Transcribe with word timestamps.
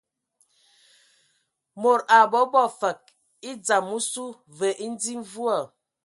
Mod 1.81 2.01
a 2.17 2.19
bobo 2.31 2.63
fəg 2.79 2.99
e 3.49 3.51
dzam 3.65 3.85
osu, 3.97 4.25
və 4.57 4.69
e 4.85 4.87
dzi 4.99 5.13
mvua. 5.21 5.59